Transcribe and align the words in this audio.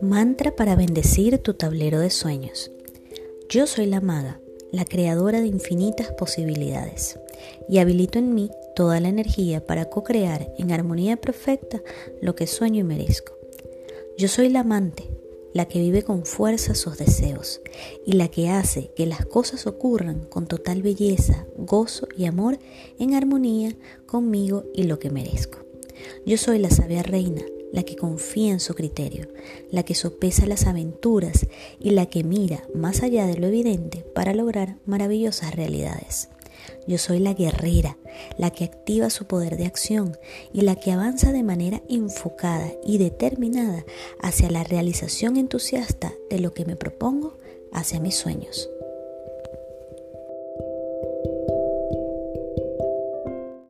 Mantra 0.00 0.54
para 0.56 0.76
bendecir 0.76 1.38
tu 1.38 1.54
tablero 1.54 1.98
de 2.00 2.10
sueños. 2.10 2.70
Yo 3.48 3.66
soy 3.66 3.86
la 3.86 4.00
maga, 4.00 4.40
la 4.72 4.84
creadora 4.84 5.40
de 5.40 5.46
infinitas 5.46 6.12
posibilidades, 6.12 7.18
y 7.68 7.78
habilito 7.78 8.18
en 8.18 8.34
mí 8.34 8.50
toda 8.76 9.00
la 9.00 9.08
energía 9.08 9.66
para 9.66 9.86
co-crear 9.86 10.52
en 10.58 10.72
armonía 10.72 11.16
perfecta 11.16 11.82
lo 12.20 12.34
que 12.34 12.46
sueño 12.46 12.80
y 12.80 12.84
merezco. 12.84 13.36
Yo 14.16 14.28
soy 14.28 14.48
la 14.48 14.60
amante, 14.60 15.17
la 15.54 15.66
que 15.66 15.80
vive 15.80 16.02
con 16.02 16.24
fuerza 16.24 16.74
sus 16.74 16.98
deseos 16.98 17.60
y 18.06 18.12
la 18.12 18.28
que 18.28 18.50
hace 18.50 18.90
que 18.94 19.06
las 19.06 19.24
cosas 19.26 19.66
ocurran 19.66 20.24
con 20.26 20.46
total 20.46 20.82
belleza, 20.82 21.46
gozo 21.56 22.08
y 22.16 22.26
amor 22.26 22.58
en 22.98 23.14
armonía 23.14 23.76
conmigo 24.06 24.64
y 24.74 24.84
lo 24.84 24.98
que 24.98 25.10
merezco. 25.10 25.58
Yo 26.26 26.36
soy 26.36 26.58
la 26.58 26.70
sabia 26.70 27.02
reina, 27.02 27.42
la 27.72 27.82
que 27.82 27.96
confía 27.96 28.52
en 28.52 28.60
su 28.60 28.74
criterio, 28.74 29.28
la 29.70 29.82
que 29.82 29.94
sopesa 29.94 30.46
las 30.46 30.66
aventuras 30.66 31.46
y 31.78 31.90
la 31.90 32.06
que 32.06 32.24
mira 32.24 32.62
más 32.74 33.02
allá 33.02 33.26
de 33.26 33.36
lo 33.36 33.46
evidente 33.46 34.04
para 34.14 34.34
lograr 34.34 34.78
maravillosas 34.86 35.54
realidades. 35.54 36.28
Yo 36.86 36.98
soy 36.98 37.18
la 37.18 37.34
guerrera, 37.34 37.96
la 38.36 38.50
que 38.50 38.64
activa 38.64 39.10
su 39.10 39.26
poder 39.26 39.56
de 39.56 39.66
acción 39.66 40.16
y 40.52 40.62
la 40.62 40.76
que 40.76 40.92
avanza 40.92 41.32
de 41.32 41.42
manera 41.42 41.82
enfocada 41.88 42.70
y 42.84 42.98
determinada 42.98 43.84
hacia 44.20 44.50
la 44.50 44.64
realización 44.64 45.36
entusiasta 45.36 46.12
de 46.30 46.38
lo 46.38 46.54
que 46.54 46.64
me 46.64 46.76
propongo 46.76 47.38
hacia 47.72 48.00
mis 48.00 48.16
sueños. 48.16 48.68